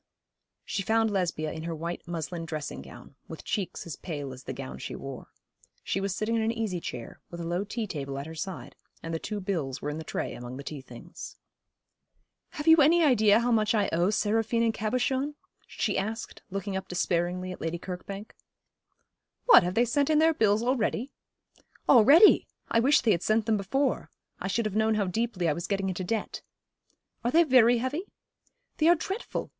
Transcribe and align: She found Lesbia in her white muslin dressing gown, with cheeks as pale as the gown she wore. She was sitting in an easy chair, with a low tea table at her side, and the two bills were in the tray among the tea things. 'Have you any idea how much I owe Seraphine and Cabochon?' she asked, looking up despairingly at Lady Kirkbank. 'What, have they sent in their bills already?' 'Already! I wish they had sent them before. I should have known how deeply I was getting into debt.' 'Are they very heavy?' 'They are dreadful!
She 0.65 0.81
found 0.81 1.11
Lesbia 1.11 1.51
in 1.51 1.61
her 1.65 1.75
white 1.75 2.07
muslin 2.07 2.43
dressing 2.47 2.81
gown, 2.81 3.13
with 3.27 3.43
cheeks 3.43 3.85
as 3.85 3.97
pale 3.97 4.33
as 4.33 4.43
the 4.45 4.51
gown 4.51 4.79
she 4.79 4.95
wore. 4.95 5.27
She 5.83 6.01
was 6.01 6.15
sitting 6.15 6.35
in 6.35 6.41
an 6.41 6.51
easy 6.51 6.79
chair, 6.79 7.21
with 7.29 7.39
a 7.39 7.45
low 7.45 7.63
tea 7.63 7.85
table 7.85 8.17
at 8.17 8.25
her 8.25 8.33
side, 8.33 8.75
and 9.03 9.13
the 9.13 9.19
two 9.19 9.39
bills 9.39 9.79
were 9.79 9.91
in 9.91 9.99
the 9.99 10.03
tray 10.03 10.33
among 10.33 10.57
the 10.57 10.63
tea 10.63 10.81
things. 10.81 11.35
'Have 12.53 12.67
you 12.67 12.77
any 12.77 13.03
idea 13.03 13.41
how 13.41 13.51
much 13.51 13.75
I 13.75 13.89
owe 13.89 14.09
Seraphine 14.09 14.63
and 14.63 14.73
Cabochon?' 14.73 15.35
she 15.67 15.99
asked, 15.99 16.41
looking 16.49 16.75
up 16.75 16.87
despairingly 16.87 17.51
at 17.51 17.61
Lady 17.61 17.77
Kirkbank. 17.77 18.35
'What, 19.45 19.61
have 19.61 19.75
they 19.75 19.85
sent 19.85 20.09
in 20.09 20.17
their 20.17 20.33
bills 20.33 20.63
already?' 20.63 21.11
'Already! 21.87 22.47
I 22.71 22.79
wish 22.79 23.01
they 23.01 23.11
had 23.11 23.21
sent 23.21 23.45
them 23.45 23.55
before. 23.55 24.09
I 24.39 24.47
should 24.47 24.65
have 24.65 24.75
known 24.75 24.95
how 24.95 25.05
deeply 25.05 25.47
I 25.47 25.53
was 25.53 25.67
getting 25.67 25.89
into 25.89 26.03
debt.' 26.03 26.41
'Are 27.23 27.29
they 27.29 27.43
very 27.43 27.77
heavy?' 27.77 28.11
'They 28.77 28.87
are 28.87 28.95
dreadful! 28.95 29.49